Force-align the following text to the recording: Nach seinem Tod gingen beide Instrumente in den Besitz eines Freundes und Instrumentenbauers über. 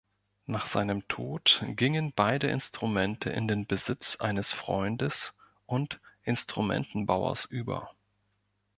Nach 0.47 0.65
seinem 0.65 1.07
Tod 1.07 1.63
gingen 1.63 2.11
beide 2.11 2.47
Instrumente 2.47 3.29
in 3.29 3.47
den 3.47 3.67
Besitz 3.67 4.15
eines 4.15 4.51
Freundes 4.51 5.35
und 5.67 5.99
Instrumentenbauers 6.23 7.45
über. 7.45 7.91